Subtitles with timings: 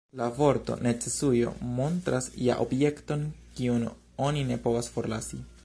[0.19, 3.29] La vorto _necesujo_ montras ja objekton,
[3.61, 3.87] kiun
[4.31, 5.43] oni ne povas forlasi.